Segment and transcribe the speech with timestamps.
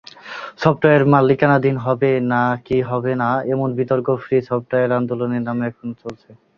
[0.61, 6.29] Software মালিকানাধীন হবে নাকি হবে না এমন বিতর্ক ফ্রি সফটওয়্যার আন্দোলনের নামে এখনও চলছে।